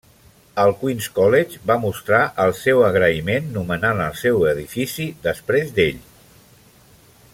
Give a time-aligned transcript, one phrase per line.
[0.61, 6.01] El Queens College va mostrar el seu agraïment nomenant el seu edifici després d'ell.